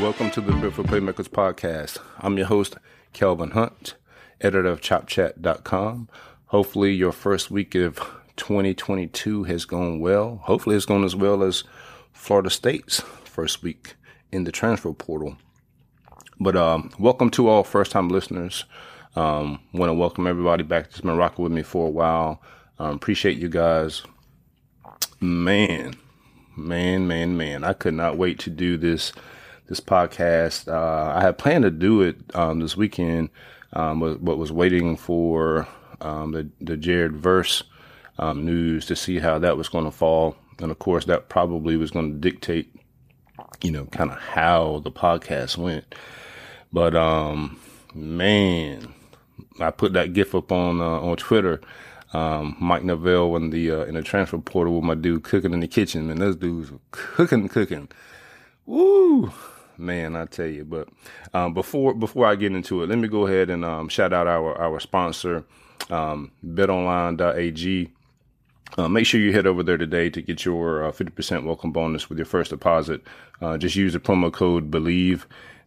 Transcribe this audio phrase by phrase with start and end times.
[0.00, 1.98] Welcome to the for Playmakers podcast.
[2.20, 2.78] I'm your host,
[3.12, 3.96] Kelvin Hunt,
[4.40, 6.08] editor of ChopChat.com.
[6.46, 7.96] Hopefully, your first week of
[8.36, 10.40] 2022 has gone well.
[10.44, 11.64] Hopefully, it's gone as well as
[12.14, 13.94] Florida State's first week
[14.32, 15.36] in the transfer portal.
[16.40, 18.64] But um, welcome to all first time listeners.
[19.16, 22.40] Um, Want to welcome everybody back that's been rocking with me for a while.
[22.78, 24.02] Um, appreciate you guys.
[25.20, 25.94] Man,
[26.56, 27.64] man, man, man.
[27.64, 29.12] I could not wait to do this
[29.70, 30.68] this podcast.
[30.68, 33.30] Uh, I had planned to do it um, this weekend,
[33.72, 35.66] um, but, but, was waiting for
[36.02, 37.62] um, the the Jared Verse
[38.18, 41.76] um, news to see how that was going to fall, and of course that probably
[41.76, 42.74] was going to dictate,
[43.62, 45.94] you know, kind of how the podcast went.
[46.72, 47.58] But um,
[47.94, 48.92] man,
[49.60, 51.60] I put that gif up on uh, on Twitter.
[52.12, 55.60] Um, Mike Norvell in the uh, in the transfer portal with my dude cooking in
[55.60, 56.18] the kitchen, man.
[56.18, 57.88] Those dudes were cooking, cooking.
[58.66, 59.32] Woo!
[59.80, 60.64] Man, I tell you.
[60.64, 60.88] But
[61.34, 64.26] um, before before I get into it, let me go ahead and um, shout out
[64.26, 65.44] our our sponsor,
[65.88, 67.90] um, BetOnline.ag.
[68.78, 72.08] Uh, make sure you head over there today to get your uh, 50% welcome bonus
[72.08, 73.02] with your first deposit.
[73.40, 75.24] Uh, just use the promo code BLEAV,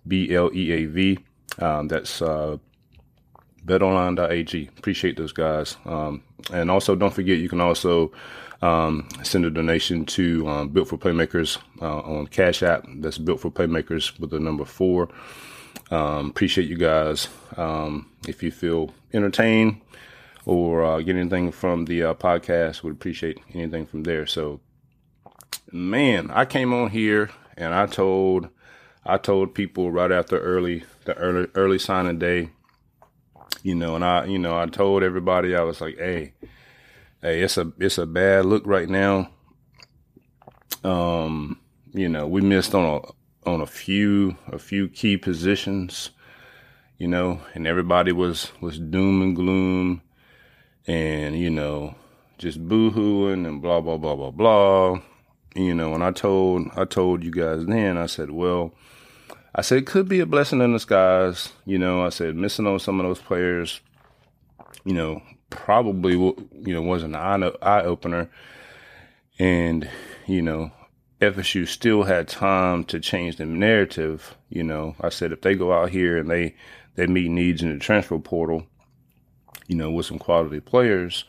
[0.08, 1.20] B L E A V.
[1.60, 2.58] Um, that's uh,
[3.66, 4.70] betonline.ag.
[4.78, 5.78] Appreciate those guys.
[5.86, 8.12] Um, and also, don't forget, you can also
[8.64, 12.86] um, send a donation to um, Built for Playmakers uh, on Cash App.
[12.96, 15.10] That's Built for Playmakers with the number four.
[15.92, 17.28] Um, appreciate you guys.
[17.58, 19.82] Um, if you feel entertained
[20.46, 24.26] or uh, get anything from the uh, podcast, would appreciate anything from there.
[24.26, 24.62] So,
[25.70, 28.48] man, I came on here and I told
[29.06, 32.48] I told people right after early the early early signing day,
[33.62, 36.32] you know, and I you know I told everybody I was like, hey
[37.24, 39.30] hey, it's a it's a bad look right now.
[40.84, 41.60] Um,
[41.94, 46.12] you know, we missed on a on a few a few key positions,
[47.00, 50.02] you know, and everybody was was doom and gloom,
[50.86, 51.96] and you know,
[52.38, 55.02] just boohooing and blah blah blah blah blah.
[55.56, 58.74] You know, and I told I told you guys then, I said, well,
[59.56, 61.54] I said it could be a blessing in disguise.
[61.66, 63.80] You know, I said missing on some of those players,
[64.84, 65.22] you know,
[65.54, 68.30] probably you know was an eye, opener,
[69.40, 69.90] and
[70.26, 70.72] you know
[71.22, 74.36] FSU still had time to change the narrative.
[74.50, 76.56] You know, I said if they go out here and they
[76.96, 78.66] they meet needs in the transfer portal,
[79.68, 81.24] you know, with some quality players,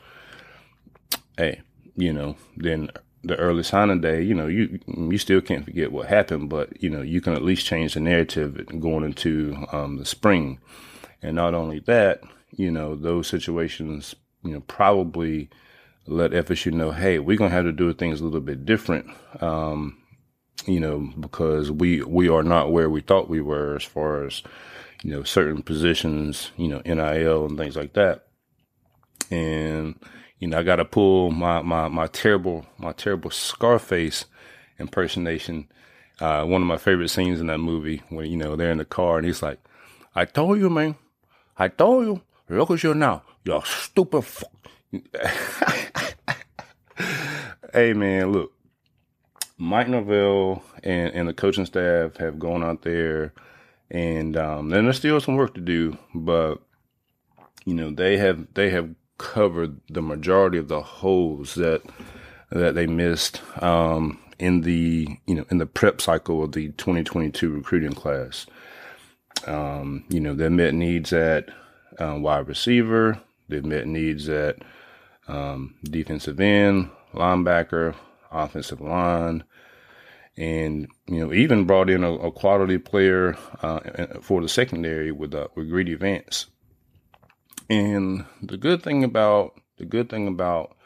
[1.37, 1.61] hey,
[1.95, 2.91] you know, then
[3.23, 6.91] the early signing day, you know, you you still can't forget what happened, but you
[6.91, 10.59] know, you can at least change the narrative going into um, the spring,
[11.23, 12.23] and not only that,
[12.57, 15.49] you know, those situations, you know, probably
[16.07, 19.07] let FSU know, hey, we're gonna have to do things a little bit different.
[19.41, 19.99] Um,
[20.67, 24.43] you know, because we we are not where we thought we were as far as,
[25.03, 28.27] you know, certain positions, you know, NIL and things like that.
[29.31, 29.99] And,
[30.39, 34.27] you know, I gotta pull my my my terrible my terrible Scarface
[34.79, 35.69] impersonation.
[36.21, 38.85] Uh, one of my favorite scenes in that movie when, you know, they're in the
[38.85, 39.59] car and he's like,
[40.15, 40.95] I told you, man.
[41.57, 42.23] I told you.
[42.49, 43.23] Look at you now.
[43.45, 44.25] You stupid
[47.73, 48.53] hey man, look.
[49.57, 53.33] Mike Norvell and, and the coaching staff have gone out there
[53.91, 56.61] and um, and there's still some work to do, but
[57.65, 61.83] you know, they have they have covered the majority of the holes that
[62.51, 67.51] that they missed um, in the you know in the prep cycle of the 2022
[67.51, 68.47] recruiting class.
[69.47, 71.51] Um, you know, they met needs at
[71.99, 73.21] um, wide receiver.
[73.49, 74.59] They've met needs at
[75.29, 77.95] um, defensive end, linebacker,
[78.31, 79.45] offensive line,
[80.37, 83.81] and you know even brought in a, a quality player uh,
[84.21, 86.47] for the secondary with uh, with Greedy Vance.
[87.71, 90.77] And the good thing about the good thing about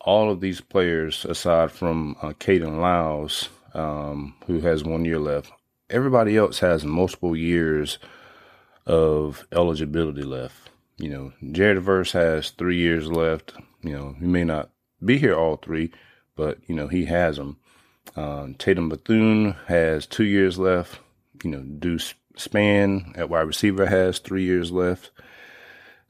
[0.00, 5.50] all of these players, aside from uh, Kayden Lyles, um, who has one year left,
[5.88, 7.98] everybody else has multiple years
[8.86, 10.70] of eligibility left.
[10.98, 13.54] You know, Jared Verse has three years left.
[13.82, 14.70] You know, he may not
[15.04, 15.92] be here all three,
[16.36, 17.58] but you know he has them.
[18.16, 21.00] Um, Tatum Bethune has two years left.
[21.42, 25.10] You know, Deuce Spann at wide receiver has three years left.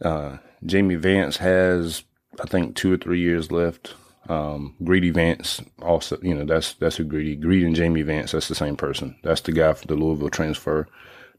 [0.03, 2.05] Uh, Jamie Vance has,
[2.41, 3.95] I think, two or three years left.
[4.29, 7.37] Um, Greedy Vance also, you know, that's that's who Greedy.
[7.37, 9.17] Greedy and Jamie Vance, that's the same person.
[9.23, 10.89] That's the guy for the Louisville transfer,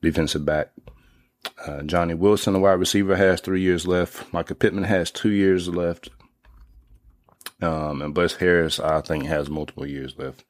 [0.01, 0.71] defensive back.
[1.65, 4.31] Uh, Johnny Wilson, the wide receiver, has three years left.
[4.33, 6.09] Michael Pittman has two years left.
[7.61, 10.43] Um, and Bless Harris, I think, has multiple years left.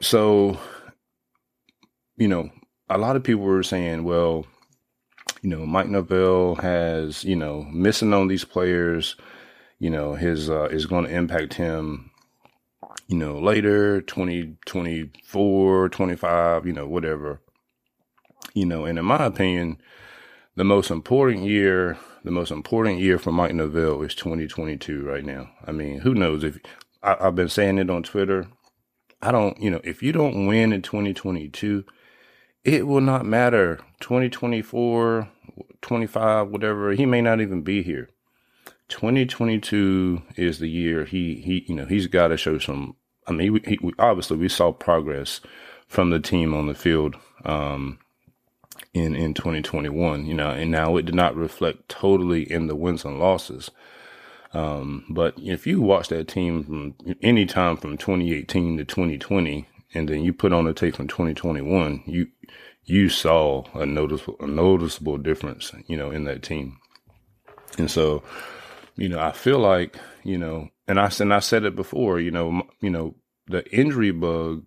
[0.00, 0.58] So,
[2.16, 2.50] you know,
[2.90, 4.46] a lot of people were saying, well,
[5.42, 9.16] you know, Mike Norvell has, you know, missing on these players,
[9.78, 12.10] you know, his, uh, is going to impact him,
[13.06, 17.40] you know, later, 2024, 25, you know, whatever,
[18.54, 19.78] you know, and in my opinion,
[20.56, 25.50] the most important year, the most important year for Mike Norvell is 2022 right now.
[25.64, 26.58] I mean, who knows if
[27.02, 28.48] I, I've been saying it on Twitter.
[29.20, 31.84] I don't, you know, if you don't win in 2022,
[32.64, 35.28] it will not matter 2024
[35.80, 38.10] 25 whatever he may not even be here
[38.88, 42.96] 2022 is the year he he you know he's got to show some
[43.26, 45.40] i mean he, obviously we saw progress
[45.86, 47.98] from the team on the field um
[48.98, 53.04] in in 2021 you know and now it did not reflect totally in the wins
[53.04, 53.70] and losses
[54.52, 60.08] um but if you watch that team from any time from 2018 to 2020 and
[60.08, 62.26] then you put on the tape from 2021 you
[62.88, 66.78] you saw a noticeable, a noticeable difference, you know, in that team.
[67.76, 68.22] And so,
[68.96, 72.30] you know, I feel like, you know, and I and I said it before, you
[72.30, 73.14] know, you know,
[73.46, 74.64] the injury bug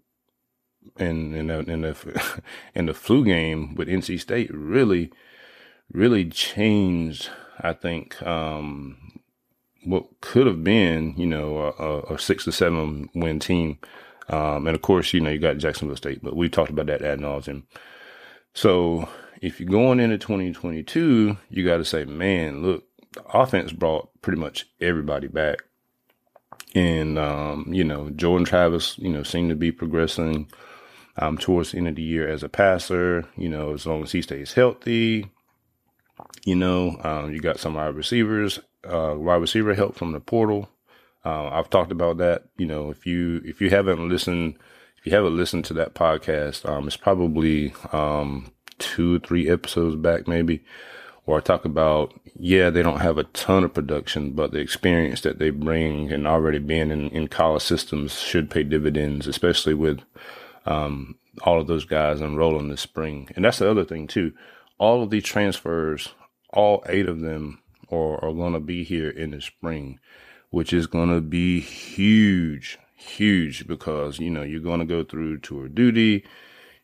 [0.98, 2.42] in in the in the
[2.76, 5.12] in the flu game with NC State really,
[5.92, 7.30] really changed.
[7.60, 9.20] I think um,
[9.84, 13.78] what could have been, you know, a, a six to seven win team.
[14.30, 17.02] Um, and of course, you know, you got Jacksonville State, but we talked about that
[17.02, 17.64] ad nauseum.
[18.54, 19.10] So
[19.42, 24.40] if you're going into 2022, you got to say, man, look, the offense brought pretty
[24.40, 25.64] much everybody back.
[26.74, 30.50] And, um, you know, Jordan Travis, you know, seemed to be progressing
[31.18, 34.12] um, towards the end of the year as a passer, you know, as long as
[34.12, 35.30] he stays healthy.
[36.46, 40.70] You know, um, you got some wide receivers, uh, wide receiver help from the portal.
[41.24, 42.46] Uh, I've talked about that.
[42.58, 44.58] You know, if you if you haven't listened
[45.02, 50.28] if you haven't listened to that podcast, um, it's probably um, two, three episodes back,
[50.28, 50.64] maybe,
[51.26, 55.22] where I talk about, yeah, they don't have a ton of production, but the experience
[55.22, 60.02] that they bring and already being in, in college systems should pay dividends, especially with
[60.66, 63.30] um, all of those guys enrolling this spring.
[63.36, 64.34] And that's the other thing, too.
[64.78, 66.10] All of these transfers,
[66.50, 67.62] all eight of them
[67.92, 70.00] are, are going to be here in the spring,
[70.50, 75.40] which is going to be huge huge because, you know, you're going to go through
[75.40, 76.24] tour duty.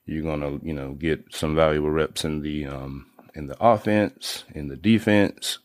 [0.06, 4.46] You're going to, you know, get some valuable reps in the, um, in the offense,
[4.54, 5.60] in the defense.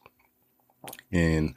[1.10, 1.54] And,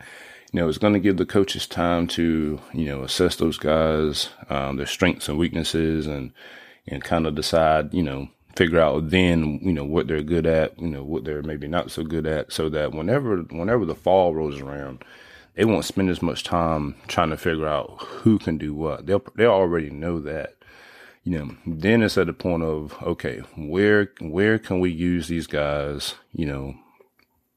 [0.55, 4.29] you know, it's going to give the coaches time to, you know, assess those guys,
[4.49, 6.31] um, their strengths and weaknesses and,
[6.87, 10.79] and kind of decide, you know, figure out then, you know, what they're good at,
[10.79, 14.33] you know, what they're maybe not so good at so that whenever, whenever the fall
[14.33, 15.03] rolls around,
[15.55, 19.07] they won't spend as much time trying to figure out who can do what.
[19.07, 20.55] They'll they already know that.
[21.25, 25.47] You know, then it's at the point of okay, where where can we use these
[25.47, 26.15] guys?
[26.33, 26.75] You know,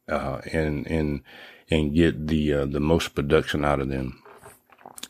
[0.08, 1.22] uh, and and
[1.70, 4.22] and get the uh, the most production out of them.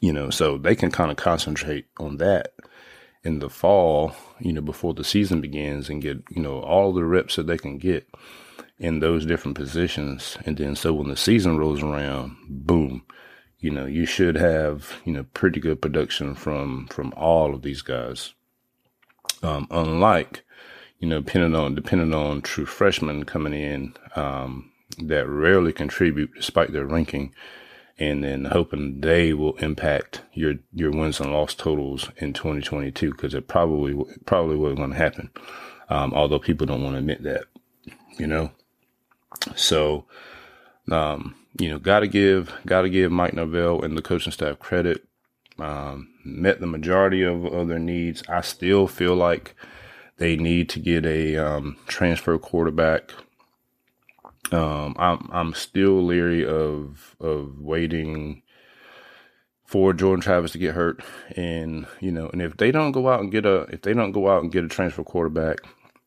[0.00, 2.52] You know, so they can kind of concentrate on that
[3.24, 4.14] in the fall.
[4.38, 7.58] You know, before the season begins, and get you know all the reps that they
[7.58, 8.08] can get
[8.78, 10.38] in those different positions.
[10.46, 13.04] And then so when the season rolls around, boom,
[13.58, 17.82] you know, you should have, you know, pretty good production from, from all of these
[17.82, 18.34] guys.
[19.42, 20.44] Um, unlike,
[21.00, 24.67] you know, depending on, depending on true freshmen coming in, um,
[25.06, 27.32] that rarely contribute despite their ranking
[27.98, 33.34] and then hoping they will impact your, your wins and loss totals in 2022 because
[33.34, 35.30] it probably, probably wasn't going to happen.
[35.90, 37.44] Um, although people don't want to admit that,
[38.18, 38.52] you know,
[39.56, 40.04] so,
[40.90, 45.04] um, you know, gotta give, gotta give Mike Norvell and the coaching staff credit.
[45.58, 48.22] Um, met the majority of, of their needs.
[48.28, 49.56] I still feel like
[50.18, 53.12] they need to get a, um, transfer quarterback.
[54.52, 58.42] Um, I'm, I'm still leery of, of waiting
[59.64, 61.02] for Jordan Travis to get hurt.
[61.36, 64.12] And, you know, and if they don't go out and get a, if they don't
[64.12, 65.58] go out and get a transfer quarterback,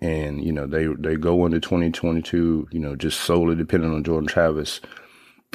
[0.03, 4.27] and you know they they go into 2022 you know just solely depending on Jordan
[4.27, 4.81] Travis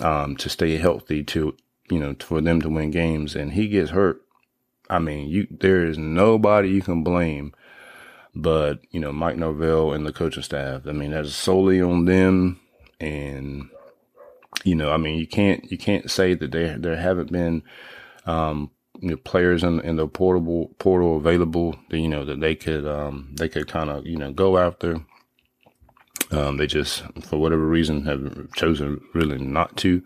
[0.01, 1.57] um, to stay healthy to
[1.91, 4.23] you know, for them to win games and he gets hurt.
[4.89, 7.55] I mean, you, there is nobody you can blame
[8.39, 10.87] but, you know, Mike Norvell and the coaching staff.
[10.87, 12.61] I mean, that's solely on them.
[13.01, 13.69] And,
[14.65, 17.63] you know, I mean, you can't, you can't say that there, there haven't been,
[18.25, 22.55] um, you know, players in, in the portable portal available that, you know, that they
[22.55, 25.05] could, um, they could kind of, you know, go after.
[26.31, 30.03] Um, they just, for whatever reason, have chosen really not to.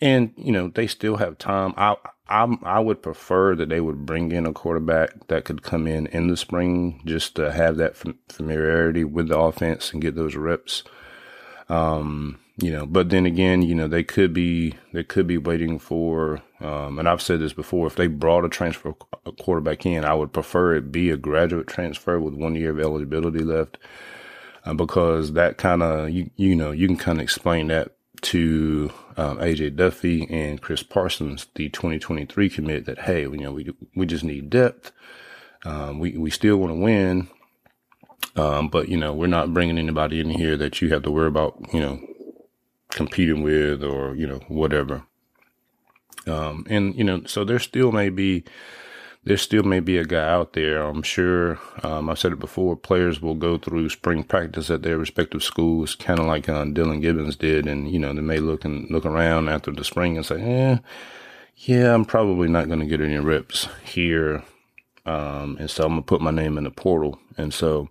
[0.00, 1.74] And, you know, they still have time.
[1.76, 1.96] I,
[2.28, 6.06] I, I would prefer that they would bring in a quarterback that could come in
[6.06, 7.96] in the spring just to have that
[8.28, 10.84] familiarity with the offense and get those reps.
[11.70, 15.78] Um, you know, but then again, you know, they could be, they could be waiting
[15.78, 18.92] for, um, and I've said this before, if they brought a transfer
[19.40, 23.44] quarterback in, I would prefer it be a graduate transfer with one year of eligibility
[23.44, 23.78] left.
[24.64, 28.90] Uh, because that kind of, you, you know, you can kind of explain that to
[29.16, 34.06] um, AJ Duffy and Chris Parsons, the 2023 commit, that hey, you know, we we
[34.06, 34.92] just need depth.
[35.64, 37.28] Um, we we still want to win,
[38.36, 41.28] um, but you know, we're not bringing anybody in here that you have to worry
[41.28, 42.00] about, you know,
[42.90, 45.04] competing with or you know whatever.
[46.26, 48.44] Um, and you know, so there still may be
[49.24, 50.82] there still may be a guy out there.
[50.82, 51.58] I'm sure.
[51.82, 52.76] Um, I've said it before.
[52.76, 57.02] Players will go through spring practice at their respective schools, kind of like uh, Dillan
[57.02, 60.24] Gibbons did, and you know they may look and look around after the spring and
[60.24, 60.78] say, "Yeah,
[61.56, 64.42] yeah, I'm probably not going to get any reps here,"
[65.04, 67.18] um, and so I'm gonna put my name in the portal.
[67.36, 67.88] And so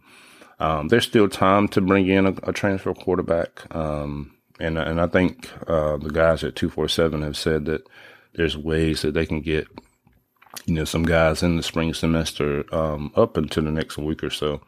[0.60, 3.74] um, there's still time to bring in a, a transfer quarterback.
[3.76, 7.88] Um, and and I think uh, the guys at two four seven have said that
[8.34, 9.68] there's ways that they can get
[10.66, 14.30] you know, some guys in the spring semester um, up until the next week or
[14.30, 14.62] so.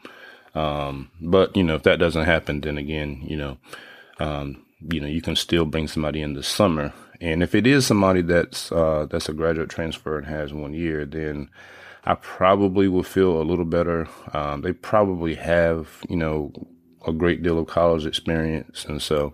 [0.53, 3.57] Um, but you know, if that doesn't happen, then again, you know,
[4.19, 6.93] um, you know, you can still bring somebody in the summer.
[7.19, 11.05] And if it is somebody that's uh, that's a graduate transfer and has one year,
[11.05, 11.49] then
[12.05, 14.07] I probably will feel a little better.
[14.33, 16.51] Um, they probably have, you know,
[17.05, 19.33] a great deal of college experience, and so,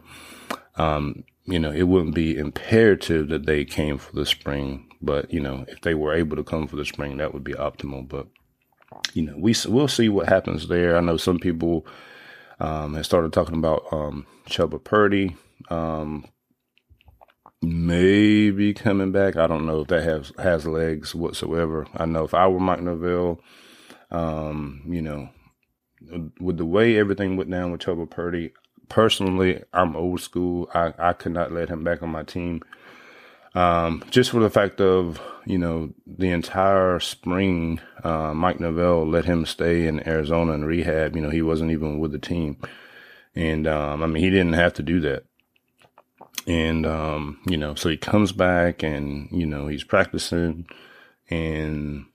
[0.76, 5.40] um, you know, it wouldn't be imperative that they came for the spring but you
[5.40, 8.08] know, if they were able to come for the spring, that would be optimal.
[8.08, 8.28] But
[9.14, 10.98] you know, we we'll see what happens there.
[10.98, 11.86] I know some people
[12.60, 15.36] um, have started talking about um, Chubba Purdy
[15.70, 16.26] um,
[17.62, 19.36] maybe coming back.
[19.36, 21.88] I don't know if that has has legs whatsoever.
[21.96, 23.40] I know if I were Mike Norvell,
[24.12, 25.30] um, you know,
[26.40, 28.54] with the way everything went down with Chubba Purdy,
[28.90, 30.70] personally, I'm old school.
[30.74, 32.62] I, I could not let him back on my team.
[33.56, 39.26] Um, just for the fact of, you know, the entire spring, uh, Mike Norvell let
[39.26, 41.16] him stay in Arizona and rehab.
[41.16, 42.58] You know, he wasn't even with the team.
[43.34, 45.26] And, um, I mean, he didn't have to do that.
[46.46, 50.66] And, um, you know, so he comes back and, you know, he's practicing
[51.30, 52.06] and,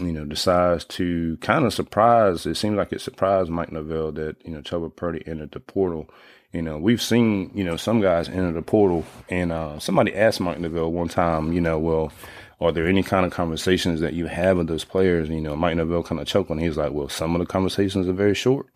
[0.00, 2.46] you know, decides to kind of surprise.
[2.46, 6.08] It seems like it surprised Mike Norvell that, you know, Chubba Purdy entered the portal
[6.52, 10.40] you know, we've seen, you know, some guys enter the portal and uh, somebody asked
[10.40, 12.12] Mike Norvell one time, you know, well,
[12.60, 15.30] are there any kind of conversations that you have with those players?
[15.30, 16.58] You know, Mike Norvell kind of choked on.
[16.58, 18.66] He's like, well, some of the conversations are very short.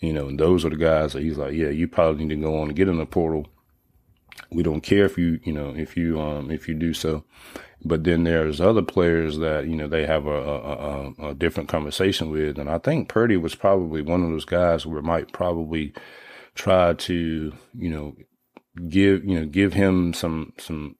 [0.00, 2.40] You know, and those are the guys that he's like, yeah, you probably need to
[2.40, 3.46] go on and get in the portal.
[4.54, 7.24] We don't care if you, you know, if you, um, if you do so.
[7.84, 11.68] But then there's other players that, you know, they have a, a, a, a different
[11.68, 12.58] conversation with.
[12.58, 15.92] And I think Purdy was probably one of those guys where might probably
[16.54, 18.14] try to, you know,
[18.88, 20.96] give, you know, give him some, some,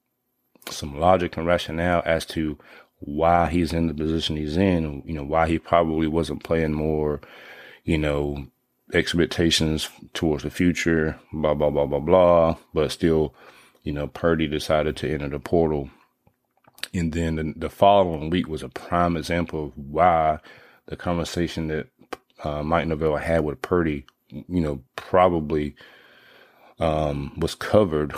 [0.69, 2.57] some logic and rationale as to
[2.99, 7.21] why he's in the position he's in, you know, why he probably wasn't playing more,
[7.83, 8.45] you know,
[8.93, 12.57] expectations towards the future, blah, blah, blah, blah, blah.
[12.73, 13.33] But still,
[13.83, 15.89] you know, Purdy decided to enter the portal.
[16.93, 20.39] And then the, the following week was a prime example of why
[20.85, 21.87] the conversation that
[22.43, 25.75] uh, Mike Norvell had with Purdy you know, probably
[26.79, 28.13] um, was covered.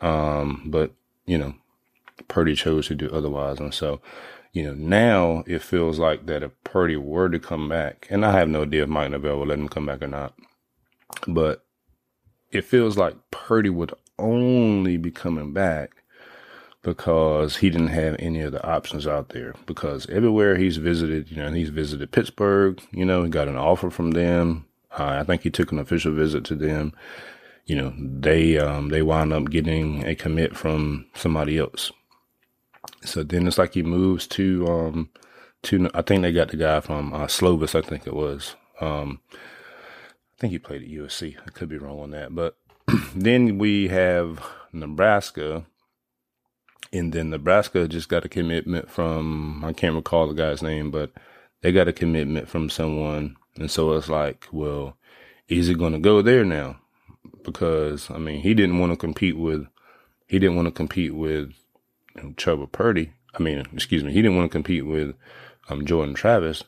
[0.00, 0.92] Um, but,
[1.26, 1.54] you know,
[2.28, 3.58] Purdy chose to do otherwise.
[3.60, 4.00] And so,
[4.52, 8.32] you know, now it feels like that if Purdy were to come back, and I
[8.32, 10.34] have no idea if Mike Norvell will let him come back or not,
[11.26, 11.64] but
[12.50, 16.02] it feels like Purdy would only be coming back
[16.82, 19.54] because he didn't have any of the options out there.
[19.66, 23.90] Because everywhere he's visited, you know, he's visited Pittsburgh, you know, he got an offer
[23.90, 24.66] from them.
[24.98, 26.92] Uh, I think he took an official visit to them.
[27.66, 31.92] You know, they um, they wound up getting a commit from somebody else.
[33.04, 35.10] So then it's like he moves to um,
[35.64, 37.74] to I think they got the guy from uh, Slovis.
[37.74, 38.56] I think it was.
[38.80, 41.36] Um, I think he played at USC.
[41.46, 42.56] I could be wrong on that, but
[43.14, 45.64] then we have Nebraska,
[46.92, 51.12] And then Nebraska just got a commitment from, I can't recall the guy's name, but
[51.62, 53.36] they got a commitment from someone.
[53.58, 54.96] And so it's like, well,
[55.48, 56.80] is he going to go there now?
[57.44, 59.66] Because, I mean, he didn't want to compete with,
[60.28, 61.52] he didn't want to compete with
[62.36, 63.12] Trevor Purdy.
[63.34, 65.14] I mean, excuse me, he didn't want to compete with
[65.68, 66.64] um, Jordan Travis.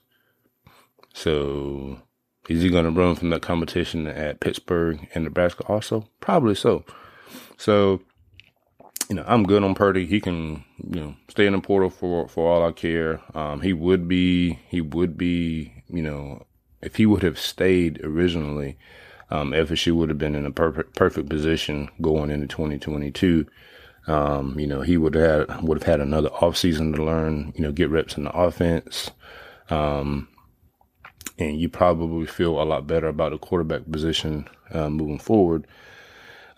[1.14, 2.00] So
[2.48, 6.08] is he going to run from that competition at Pittsburgh and Nebraska also?
[6.20, 6.84] Probably so.
[7.56, 8.02] So,
[9.08, 10.06] you know, I'm good on Purdy.
[10.06, 13.20] He can, you know, stay in the portal for, for all I care.
[13.34, 16.46] Um, he would be, he would be, you know,
[16.82, 18.78] if he would have stayed originally,
[19.30, 23.46] um, FSU would have been in a perfect, perfect position going into 2022.
[24.10, 27.70] Um, you know, he would have, would have had another offseason to learn, you know,
[27.70, 29.12] get reps in the offense.
[29.68, 30.26] Um,
[31.38, 35.64] and you probably feel a lot better about the quarterback position uh, moving forward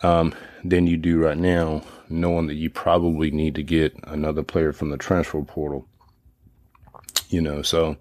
[0.02, 4.72] um, than you do right now, knowing that you probably need to get another player
[4.72, 5.86] from the transfer portal.
[7.28, 7.96] You know, so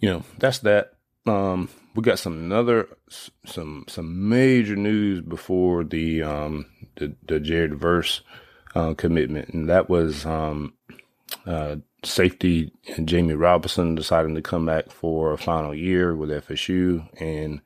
[0.00, 0.94] you know that's that.
[1.24, 2.88] Um, we got some another
[3.44, 8.22] some some major news before the um, the, the Jared Verse
[8.76, 10.74] uh, commitment, and that was um,
[11.46, 17.08] uh, safety and Jammie Robinson deciding to come back for a final year with FSU.
[17.20, 17.62] And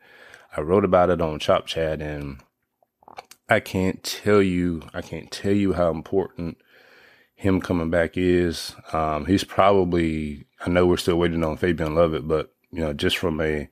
[0.56, 2.40] I wrote about it on Chop Chat and
[3.48, 6.58] I can't tell you, I can't tell you how important
[7.34, 8.76] him coming back is.
[8.92, 13.18] Um, he's probably, I know we're still waiting on Fabian Lovett, but you know, just
[13.18, 13.68] from a,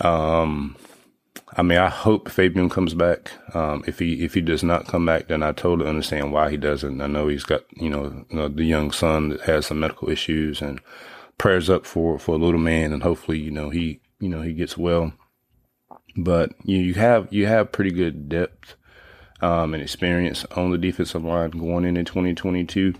[0.00, 0.76] um,
[1.56, 3.32] I mean, I hope Fabian comes back.
[3.54, 6.56] Um, if he if he does not come back, then I totally understand why he
[6.56, 7.00] doesn't.
[7.00, 10.10] I know he's got you know, you know the young son that has some medical
[10.10, 10.80] issues, and
[11.38, 14.52] prayers up for for a little man, and hopefully you know he you know he
[14.52, 15.12] gets well.
[16.16, 18.76] But you, you have you have pretty good depth
[19.40, 22.94] um, and experience on the defensive line going into 2022.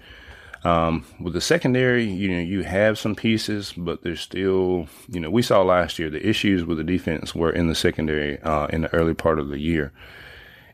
[0.63, 5.31] Um, with the secondary, you know, you have some pieces, but there's still, you know,
[5.31, 8.83] we saw last year the issues with the defense were in the secondary uh, in
[8.83, 9.93] the early part of the year.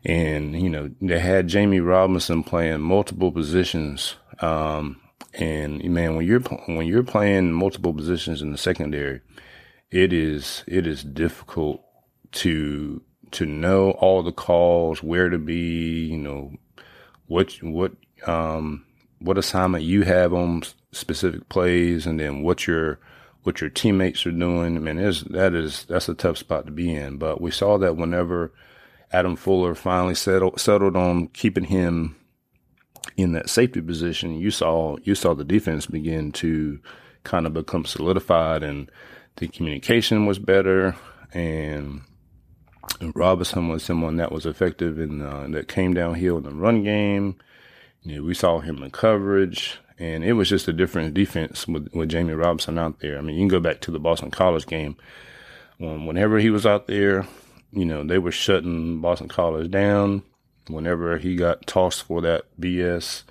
[0.03, 4.15] And, you know, they had Jammie Robinson playing multiple positions.
[4.39, 4.99] Um,
[5.33, 9.21] and man, when you're, when you're playing multiple positions in the secondary,
[9.89, 11.81] it is, it is difficult
[12.33, 16.53] to, to know all the calls, where to be, you know,
[17.27, 17.93] what, what,
[18.25, 18.85] um,
[19.19, 22.99] what assignment you have on specific plays and then what your
[23.43, 24.75] what your teammates are doing.
[24.75, 27.17] I mean, is that is that's a tough spot to be in.
[27.17, 28.51] But we saw that whenever
[29.11, 32.15] Adam Fuller finally settled settled on keeping him
[33.15, 36.79] in that safety position, you saw you saw the defense begin to
[37.23, 38.91] kind of become solidified and
[39.37, 40.95] the communication was better
[41.33, 42.01] and
[43.13, 47.37] Robinson was someone that was effective in uh, that came downhill in the run game.
[48.03, 51.89] You know, we saw him in coverage, and it was just a different defense with,
[51.93, 53.17] with Jammie Robinson out there.
[53.17, 54.95] I mean, you can go back to the Boston College game.
[55.81, 57.27] Um, whenever he was out there,
[57.71, 60.23] you know, they were shutting Boston College down.
[60.67, 63.23] Whenever he got tossed for that BS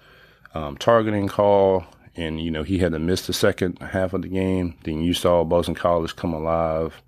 [0.55, 1.85] um, targeting call,
[2.17, 5.13] and you know he had to miss the second half of the game, then you
[5.13, 7.03] saw Boston College come alive,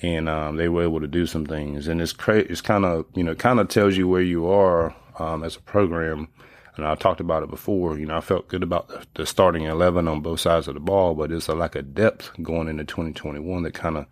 [0.00, 1.86] and um, they were able to do some things.
[1.86, 4.94] And it's cra- it's kind of you know kind of tells you where you are
[5.18, 6.28] um, as a program
[6.76, 7.98] and I talked about it before.
[7.98, 11.14] You know, I felt good about the, starting 11 on both sides of the ball,
[11.14, 14.06] but it's a lack of depth going into 2021 that kind of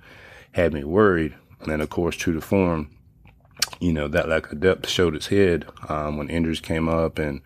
[0.53, 1.35] had me worried.
[1.61, 2.91] And then, of course, true to form,
[3.81, 7.41] you know, that lack of depth showed its head um, when injuries came up and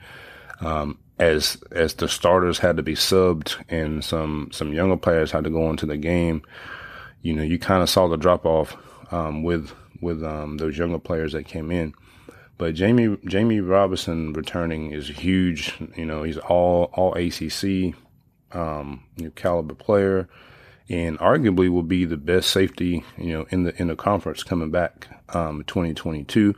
[0.61, 5.45] um, as as the starters had to be subbed and some some younger players had
[5.45, 6.43] to go into the game,
[7.23, 8.77] you know, you kind of saw the drop off
[9.13, 11.95] um, with with um, those younger players that came in.
[12.57, 15.75] But Jamie Jammie Robinson returning is huge.
[15.97, 17.95] You know, he's all all ACC
[18.53, 20.29] um, caliber player,
[20.89, 24.71] and arguably will be the best safety you know in the in the conference coming
[24.71, 26.55] back um, 2022.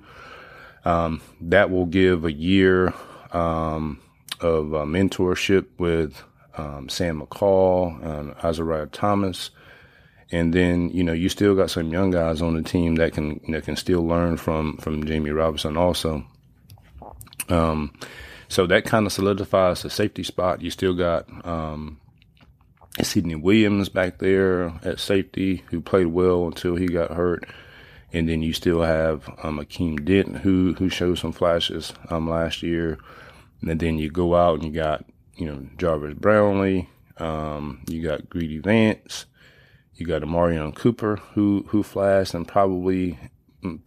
[0.84, 2.94] Um, that will give a year
[3.32, 4.00] um,
[4.40, 6.22] of uh, mentorship with
[6.56, 9.50] um, Sam McCall and Isaiah Thomas
[10.32, 13.40] and then, you know, you still got some young guys on the team that can,
[13.48, 16.24] that can still learn from, from Jammie Robinson also.
[17.48, 17.92] Um,
[18.48, 20.62] so that kind of solidifies the safety spot.
[20.62, 22.00] You still got, um,
[23.02, 27.46] Sidney Williams back there at safety who played well until he got hurt.
[28.12, 32.62] And then you still have, um, Akeem Dent who, who showed some flashes, um, last
[32.62, 32.98] year.
[33.62, 35.04] And then you go out and you got,
[35.36, 39.26] you know, Jarvis Brownlee, um, you got Greedy Vance,
[39.96, 43.18] you got Omarion Cooper who who flashed and probably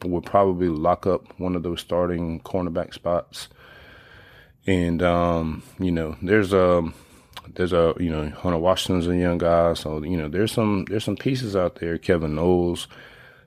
[0.04, 3.48] would probably lock up one of those starting cornerback spots.
[4.68, 6.92] And um, you know, there's a
[7.56, 11.06] there's a you know Hunter Washington's a young guy, so you know there's some there's
[11.06, 11.98] some pieces out there.
[11.98, 12.88] Kevin Knowles,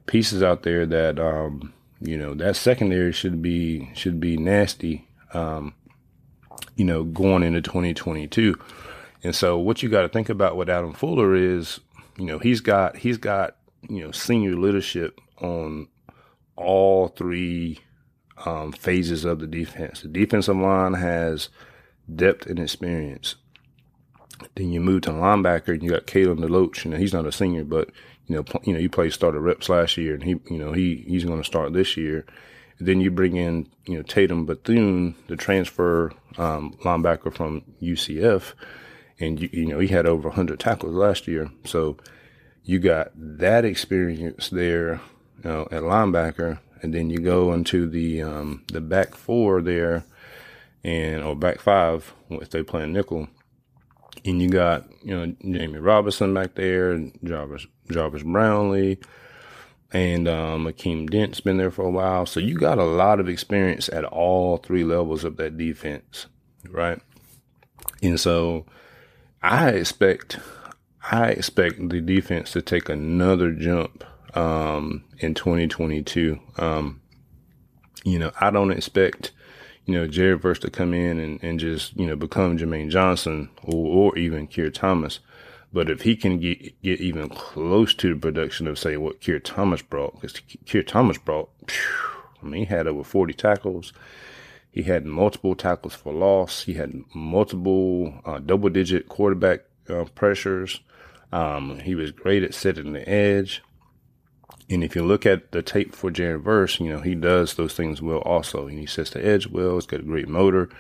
[0.07, 5.07] pieces out there that um, you know that secondary should be should be nasty.
[5.35, 5.75] Um,
[6.77, 8.59] you know, going into 2022.
[9.25, 11.81] And so what you got to think about with Adam Fuller is,
[12.17, 13.57] you know, he's got he's got
[13.89, 15.89] you know senior leadership on
[16.57, 17.81] all three
[18.45, 20.03] um, phases of the defense.
[20.03, 21.49] The defensive line has
[22.15, 23.37] depth and experience.
[24.55, 26.85] Then you move to linebacker, and you got Kalen DeLoach.
[26.85, 27.91] You know, he's not a senior, but
[28.27, 30.73] you know, pl- you know, he played started reps last year, and he, you know,
[30.73, 32.27] he he's going to start this year.
[32.79, 38.55] And then you bring in, you know, Tatum Bethune, the transfer um, linebacker from UCF,
[39.23, 41.51] and you, you know he had over 100 tackles last year.
[41.65, 41.97] So
[42.65, 45.01] you got that experience there,
[45.43, 50.05] you know, at linebacker, and then you go into the um, the back four there,
[50.83, 53.29] and or back five if they play nickel,
[54.25, 58.99] and you got you know Jammie Robinson back there, and Jarvis Jarvis Brownlee,
[59.93, 63.29] and um, Akeem Dent's been there for a while, so you got a lot of
[63.29, 66.27] experience at all three levels of that defense,
[66.69, 67.01] right?
[68.03, 68.67] And so
[69.43, 70.39] I expect
[71.11, 76.39] I expect the defense to take another jump um, in 2022.
[76.59, 77.01] Um,
[78.05, 79.33] you know, I don't expect,
[79.85, 83.51] you know, Jared Verse to come in and, and just, you know, become Jermaine Johnson
[83.65, 85.19] or, or even Keir Thomas.
[85.73, 89.41] But if he can get, get even close to the production of, say, what Keir
[89.41, 91.51] Thomas brought, because Keir Thomas brought,
[92.43, 93.93] I mean, he had over 40 tackles.
[94.73, 96.65] He had multiple tackles for loss.
[96.65, 100.81] He had multiple uh, double digit quarterback uh, pressures.
[101.31, 103.63] Um, he was great at setting the edge.
[104.71, 107.75] And if you look at the tape for Jared Verse, you know, he does those
[107.75, 108.67] things well also.
[108.67, 109.75] And he sets the edge well.
[109.75, 110.71] He's got a great motor.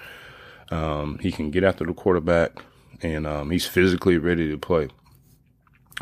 [0.71, 2.63] Um, he can get after the quarterback
[3.03, 4.89] and um, he's physically ready to play.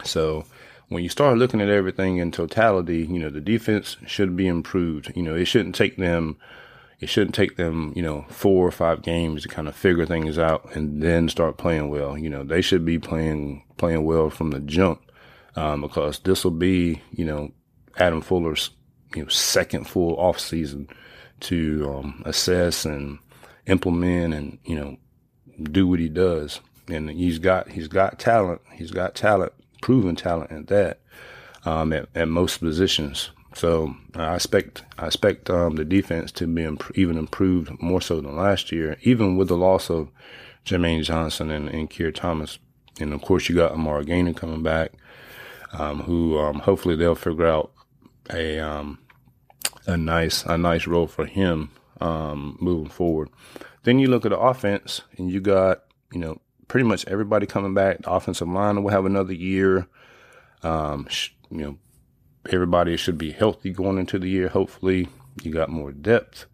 [0.05, 0.44] So
[0.88, 5.12] when you start looking at everything in totality, you know, the defense should be improved.
[5.16, 6.37] You know, it shouldn't take them
[7.00, 10.38] it shouldn't take them, you know, four or five games to kind of figure things
[10.38, 12.16] out and then start playing well.
[12.16, 15.00] You know, they should be playing playing well from the jump
[15.56, 17.52] um, because this will be, you know,
[17.96, 18.70] Adam Fuller's
[19.14, 20.88] you know second full off season
[21.40, 23.18] to um, assess and
[23.66, 24.96] implement and you know
[25.62, 26.60] do what he does.
[26.88, 28.60] And he's got he's got talent.
[28.72, 31.00] He's got talent, proven talent at that
[31.64, 33.30] um, at, at most positions.
[33.61, 38.18] So I expect I expect um, the defense to be imp- even improved more so
[38.23, 40.09] than last year, even with the loss of
[40.64, 42.59] Jermaine Johnson and, and Keir Thomas.
[43.01, 44.92] And of course, you got Amari Gainer coming back,
[45.75, 47.70] um, who um, hopefully they'll figure out
[48.33, 48.99] a um,
[49.87, 51.70] a nice a nice role for him
[52.01, 53.29] um, moving forward.
[53.83, 55.83] Then you look at the offense, and you got
[56.14, 58.01] you know pretty much everybody coming back.
[58.05, 59.87] The offensive line will have another year.
[60.62, 61.07] Um,
[61.51, 61.79] you know,
[62.48, 64.48] everybody should be healthy going into the year.
[64.48, 65.09] Hopefully,
[65.42, 66.46] you got more depth.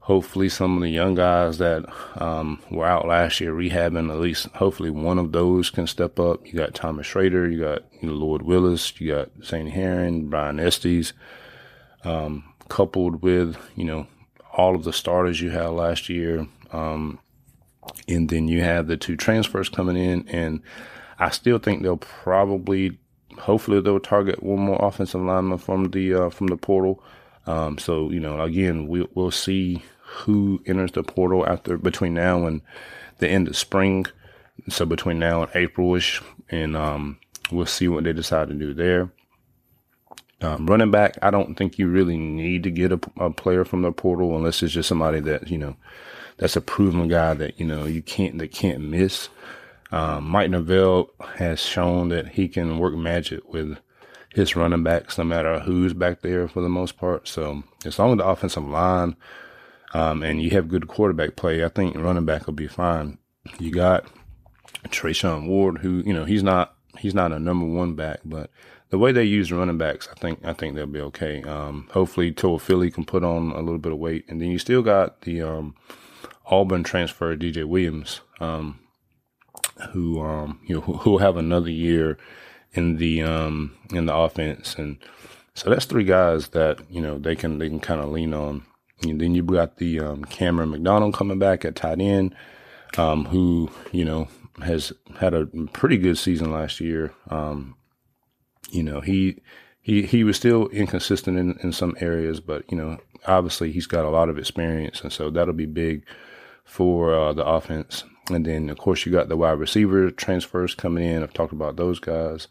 [0.00, 1.84] Hopefully, some of the young guys that
[2.20, 6.44] um, were out last year rehabbing, at least hopefully one of those can step up.
[6.44, 9.70] You got Thomas Shrader, you got you know, Lloyd Willis, you got St.
[9.70, 11.12] Heron, Brian Estes,
[12.04, 14.08] um, coupled with you know
[14.52, 17.20] all of the starters you had last year, um,
[18.08, 20.62] and then you have the two transfers coming in, and
[21.18, 22.98] I still think they'll probably,
[23.38, 27.02] hopefully, they'll target one more offensive lineman from the uh, from the portal.
[27.46, 32.46] Um, so you know, again, we, we'll see who enters the portal after between now
[32.46, 32.62] and
[33.18, 34.06] the end of spring.
[34.68, 37.18] So between now and Aprilish, and um,
[37.50, 39.10] we'll see what they decide to do there.
[40.42, 43.82] Um, running back, I don't think you really need to get a, a, player from
[43.82, 45.76] the portal unless it's just somebody that you know
[46.38, 49.28] that's a proven guy that you know you can't that can't miss.
[49.92, 53.78] Um, Mike Norvell has shown that he can work magic with
[54.34, 57.28] his running backs, no matter who's back there for the most part.
[57.28, 59.16] So as long as the offensive line
[59.92, 63.18] um, and you have good quarterback play, I think running back will be fine.
[63.58, 64.06] You got
[64.88, 68.50] Treshaun Ward, who you know he's not he's not a number one back, but
[68.90, 71.42] the way they use running backs, I think I think they'll be okay.
[71.42, 74.82] Um, hopefully, Philly can put on a little bit of weight, and then you still
[74.82, 75.74] got the um,
[76.46, 78.78] Auburn transfer DJ Williams, um,
[79.90, 82.18] who um, you know who will have another year
[82.72, 84.98] in the um, in the offense, and
[85.54, 88.64] so that's three guys that you know they can they can kind of lean on.
[89.02, 92.34] And then you've got the um, Camren McDonald coming back at tight end,
[92.96, 94.28] um, who you know
[94.62, 97.12] has had a pretty good season last year.
[97.28, 97.76] Um,
[98.70, 99.40] you know he
[99.80, 104.04] he he was still inconsistent in, in some areas, but you know obviously he's got
[104.04, 106.04] a lot of experience, and so that'll be big
[106.64, 108.04] for uh, the offense.
[108.34, 111.22] And then, of course, you got the wide receiver transfers coming in.
[111.22, 112.48] I've talked about those guys.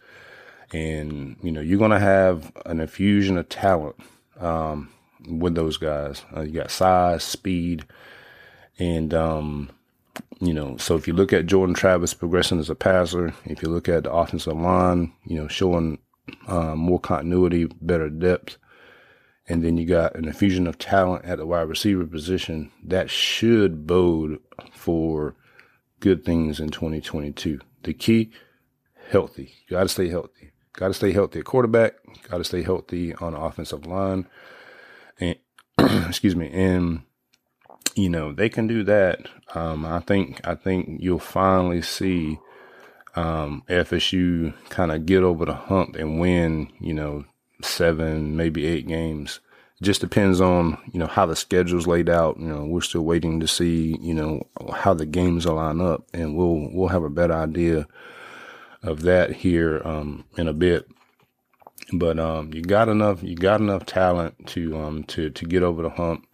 [0.74, 3.96] And, you know, you're going to have an infusion of talent
[4.40, 4.90] um,
[5.28, 6.24] with those guys.
[6.36, 7.86] Uh, you got size, speed,
[8.80, 9.70] and, um,
[10.40, 13.70] you know, so if you look at Jordan Travis progressing as a passer, if you
[13.70, 16.00] look at the offensive line, you know, showing
[16.48, 18.58] uh, more continuity, better depth,
[19.48, 23.86] and then you got an infusion of talent at the wide receiver position, that should
[23.86, 24.40] bode
[24.72, 25.36] for
[26.02, 27.62] good things in 2022.
[27.84, 28.32] The key,
[29.10, 29.54] healthy.
[29.70, 30.52] Got to stay healthy.
[30.74, 31.94] Got to stay healthy at quarterback.
[32.30, 34.28] Got to stay healthy on the offensive line.
[35.20, 35.38] And
[36.08, 37.04] excuse me, and
[37.96, 39.28] you know they can do that.
[39.56, 42.40] Um, I think I think you'll finally see
[43.16, 46.72] um, FSU kind of get over the hump and win.
[46.80, 47.26] You know,
[47.62, 49.40] seven, maybe eight games.
[49.82, 52.40] Just depends on you know how the schedule's laid out.
[52.40, 56.36] You know, we're still waiting to see you know how the games line up, and
[56.36, 57.88] we'll we'll have a better idea
[58.84, 60.88] of that here um, in a bit.
[61.94, 65.82] But um, you got enough you got enough talent to um, to to get over
[65.82, 66.28] the hump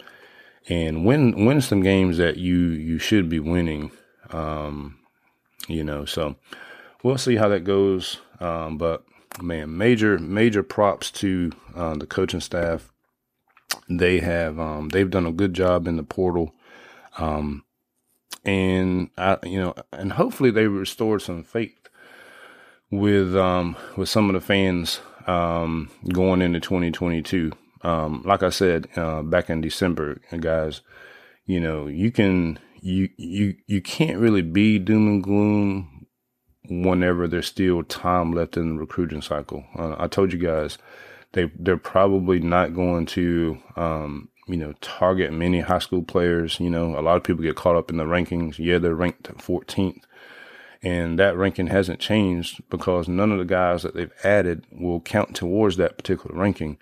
[0.70, 3.92] and win win some games that you you should be winning.
[4.32, 5.00] Um,
[5.68, 6.36] you know, so
[7.04, 8.20] we'll see how that goes.
[8.40, 9.04] Um, but
[9.42, 12.92] man, major major props to uh, the coaching staff.
[13.90, 16.54] They have um, they've done a good job in the portal,
[17.18, 17.64] um,
[18.44, 21.88] and I you know, and hopefully they restored some faith
[22.92, 27.52] with um, with some of the fans um, going into 2022.
[27.84, 30.82] Um, like I said uh, back in December, guys,
[31.46, 36.08] you know you can you you you can't really be doom and gloom
[36.70, 39.64] whenever there's still time left in the recruiting cycle.
[39.78, 40.78] Uh, I told you guys
[41.38, 46.60] they they're probably not going to um, you know target many high school players.
[46.60, 48.58] You know, a lot of people get caught up in the rankings.
[48.58, 50.02] Yeah, they're ranked 14th.
[50.84, 55.36] And that ranking hasn't changed because none of the guys that they've added will count
[55.36, 56.78] towards that particular ranking.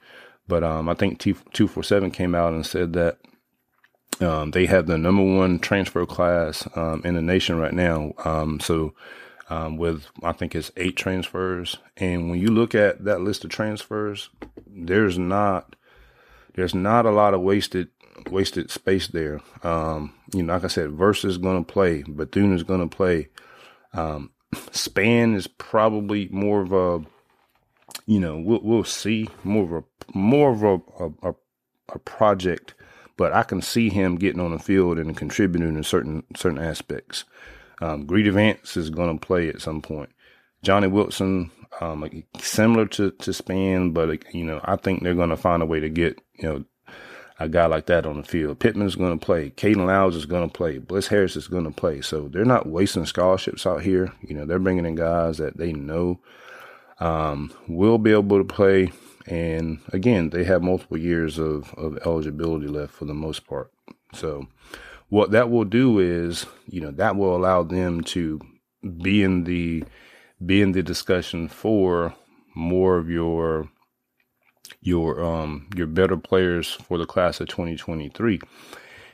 [0.48, 3.18] But um, I think T two four seven came out and said that
[4.22, 8.14] um, they have the number one transfer class um, in the nation right now.
[8.24, 8.94] Um, so
[9.50, 11.78] um, with I think it's eight transfers.
[11.98, 14.30] And when you look at that list of transfers,
[14.68, 15.76] there's not
[16.56, 17.90] there's not a lot of wasted
[18.30, 19.42] wasted space there.
[19.64, 22.96] Um, you know, like I said, Versus is going to play, Bethune is going to
[22.96, 23.30] play.
[23.94, 27.06] Um, Spann is probably more of a,
[28.06, 31.36] you know, we'll we'll see more of a more of a, a,
[31.94, 32.74] a project,
[33.18, 37.26] but I can see him getting on the field and contributing in certain certain aspects.
[37.82, 40.10] Um, Greedy Vance is going to play at some point.
[40.64, 45.38] Johnny Wilson, um, similar to, to Spann, but you know, I think they're going to
[45.38, 46.66] find a way to get you know
[47.40, 48.60] a guy like that on the field.
[48.60, 49.50] Pittman's going to play.
[49.52, 50.78] Caden Louds is going to play.
[50.78, 52.02] Bless Harris is going to play.
[52.02, 54.14] So they're not wasting scholarships out here.
[54.22, 56.22] You know, they're bringing in guys that they know
[57.00, 58.92] um, will be able to play.
[59.28, 63.72] And again, they have multiple years of, of eligibility left for the most part.
[64.14, 64.48] So
[65.10, 68.40] what that will do is, you know, that will allow them to
[69.02, 69.84] be in the
[70.46, 72.14] be in the discussion for
[72.56, 73.70] more of your
[74.82, 78.40] your um your better players for the class of 2023.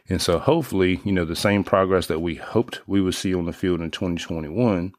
[0.10, 3.46] And so hopefully, you know, the same progress that we hoped we would see on
[3.46, 4.94] the field in 2021,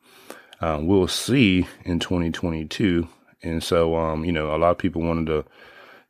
[0.61, 3.09] uh, we'll see in 2022.
[3.43, 5.45] And so, um, you know, a lot of people wanted to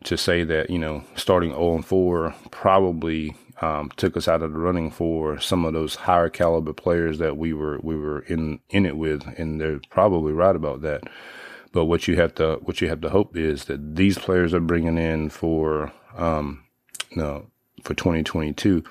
[0.05, 4.53] to say that you know starting 0 and 4 probably um, took us out of
[4.53, 8.61] the running for some of those higher caliber players that we were we were in
[8.71, 11.05] in it with, and they're probably right about that.
[11.73, 14.61] But what you have to what you have to hope is that these players are
[14.61, 16.65] bringing in for um,
[17.15, 17.47] no
[17.85, 18.85] for 2022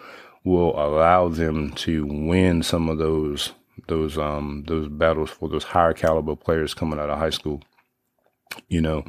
[0.44, 3.54] will allow them to win some of those
[3.88, 7.62] those um those battles for those higher caliber players coming out of high school.
[8.70, 9.06] You know,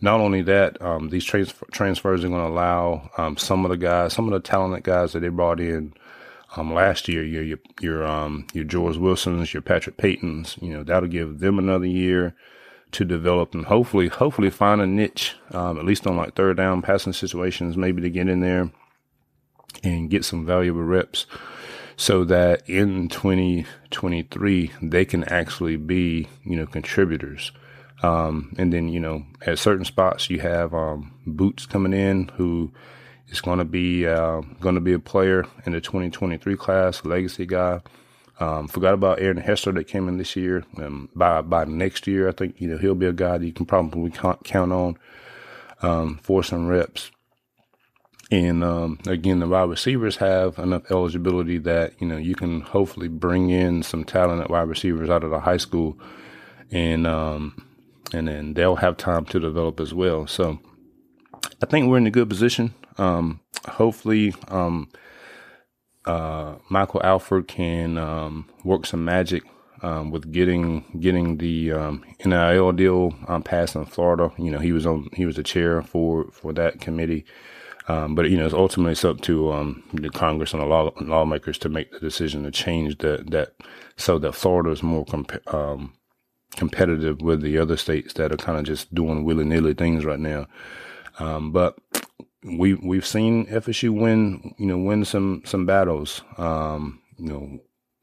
[0.00, 3.76] not only that, um, these transfer, transfers are going to allow um, some of the
[3.76, 5.94] guys, some of the talented guys that they brought in
[6.56, 10.82] um, last year, your your your um your George Wilsons, your Patrick Paytons, you know,
[10.82, 12.34] that'll give them another year
[12.92, 16.82] to develop and hopefully, hopefully find a niche, um, at least on like third down
[16.82, 18.70] passing situations, maybe to get in there
[19.84, 21.26] and get some valuable reps
[21.96, 27.52] so that in 2023 they can actually be, you know, contributors.
[28.02, 32.70] Um, and then, you know, at certain spots you have, um, Boots coming in who
[33.28, 37.46] is going to be, uh, going to be a player in the 2023 class, legacy
[37.46, 37.80] guy.
[38.40, 40.64] Um, forgot about Aaron Hester that came in this year.
[40.76, 43.52] Um, by by next year, I think you know he'll be a guy that you
[43.52, 44.96] can probably count on
[45.82, 47.10] um, for some reps.
[48.30, 53.08] and um, again, the wide receivers have enough eligibility that you know you can hopefully
[53.08, 55.98] bring in some talented wide receivers out of the high school,
[56.70, 57.60] and um,
[58.12, 60.26] and then they'll have time to develop as well.
[60.26, 60.58] So
[61.62, 62.74] I think we're in a good position.
[62.96, 64.88] Um, hopefully, um,
[66.04, 69.42] uh, Michael Alford can um, work some magic
[69.82, 74.32] um, with getting getting the um, NIL deal um, passed in Florida.
[74.38, 77.24] You know, he was on he was the chair for for that committee.
[77.86, 81.68] But you know, it's ultimately it's up to the Congress and the law, lawmakers to
[81.70, 83.54] make the decision to change that that
[83.96, 85.46] so that Florida is more comp-
[86.58, 90.20] competitive with the other states that are kind of just doing willy nilly things right
[90.20, 90.46] now.
[91.18, 91.78] Um, but
[92.42, 96.22] we we've seen FSU win, you know, win some some battles.
[96.36, 97.58] Um, you know,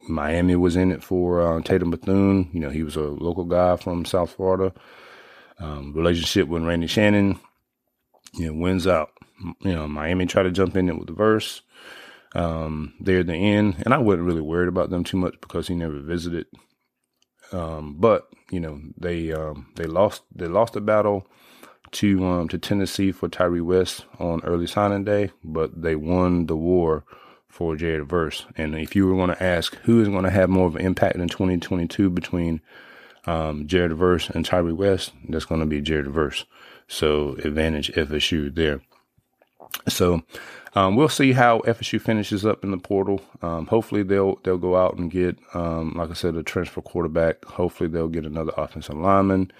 [0.10, 2.50] Miami was in it for uh, Tatum Bethune.
[2.54, 4.74] You know, he was a local guy from South Florida.
[5.60, 7.39] Um, relationship with Randy Shannon,
[8.34, 9.12] you know, wins out
[9.62, 11.62] you know, Miami tried to jump in it with the verse
[12.34, 15.68] um, there at the end, and I wasn't really worried about them too much because
[15.68, 16.48] he never visited.
[17.52, 21.27] Um, but you know, they um, they lost they lost the battle
[21.91, 26.55] to um, to Tennessee for Tyree West on early signing day, but they won the
[26.55, 27.03] war
[27.47, 28.45] for Jared Verse.
[28.58, 30.86] And if you were going to ask who is going to have more of an
[30.86, 32.62] impact in 2022 between
[33.25, 36.45] um, Jared Verse and Tyree West, that's going to be Jared Verse.
[36.88, 38.81] So advantage FSU there.
[39.88, 40.21] So
[40.76, 43.22] um, we'll see how FSU finishes up in the portal.
[43.42, 47.44] Um, hopefully they'll they'll go out and get, um, like I said, a transfer quarterback.
[47.46, 49.52] Hopefully they'll get another offensive lineman.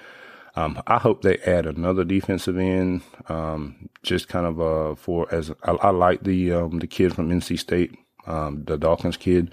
[0.58, 3.02] Um, I hope they add another defensive end.
[3.30, 7.30] Um, just kind of uh, for as I, I like the um, the kid from
[7.30, 9.52] NC State, the Dawkins kid.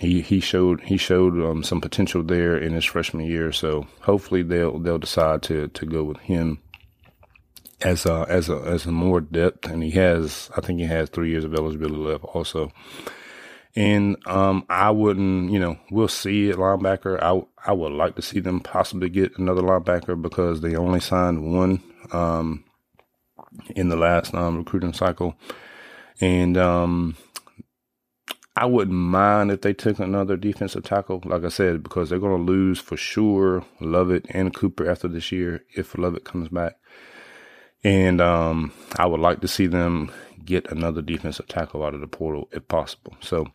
[0.00, 3.52] he he showed he showed some potential there in his freshman year.
[3.52, 6.63] So hopefully they'll they'll decide to to go with him
[7.84, 11.10] as a as a as a more depth, and he has I think he has
[11.10, 12.72] three years of eligibility left also.
[13.76, 17.20] And um, I wouldn't, you know, we'll see at linebacker.
[17.20, 21.52] I I would like to see them possibly get another linebacker because they only signed
[21.52, 22.64] one um,
[23.74, 25.36] in the last um, recruiting cycle,
[26.20, 27.16] and um,
[28.56, 31.20] I wouldn't mind if they took another defensive tackle.
[31.24, 35.32] Like I said, because they're going to lose for sure Lovett and Cooper after this
[35.32, 36.74] year if Lovett comes back.
[37.84, 40.10] And um, I would like to see them
[40.44, 43.14] get another defensive tackle out of the portal if possible.
[43.20, 43.46] So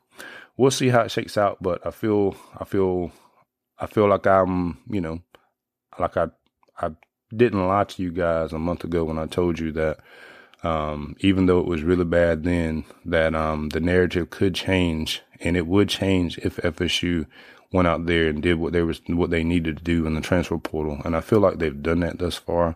[0.56, 1.58] we'll see how it shakes out.
[1.62, 3.12] But I feel, I feel,
[3.80, 5.22] I feel like I'm, you know,
[5.98, 6.28] like I,
[6.80, 6.92] I
[7.36, 10.00] didn't lie to you guys a month ago when I told you that,
[10.62, 15.56] um, even though it was really bad then, that um, the narrative could change, and
[15.56, 17.28] it would change if FSU
[17.72, 20.22] went out there and did what they was what they needed to do in the
[20.22, 21.00] transfer portal.
[21.06, 22.76] And I feel like they've done that thus far.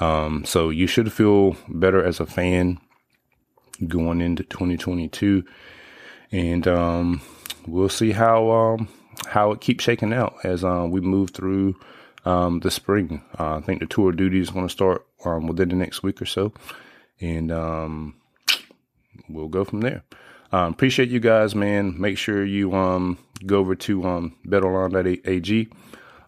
[0.00, 2.80] Um, so you should feel better as a fan
[3.86, 5.44] going into 2022.
[6.30, 7.20] And um,
[7.66, 8.88] we'll see how um,
[9.26, 11.76] how it keeps shaking out as uh, we move through
[12.24, 13.22] um, the spring.
[13.38, 16.22] Uh, I think the tour duty is going to start um, within the next week
[16.22, 16.52] or so,
[17.20, 17.50] and
[19.28, 20.04] we'll go from there.
[20.52, 21.98] Um, appreciate you guys, man.
[22.00, 25.68] Make sure you um, go over to um, betonline.ag.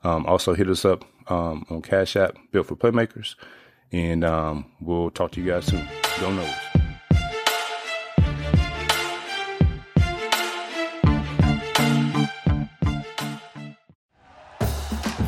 [0.03, 3.35] Um, also, hit us up um, on Cash App, Built for Playmakers.
[3.93, 5.87] And um, we'll talk to you guys soon.
[6.21, 6.64] Go Noles.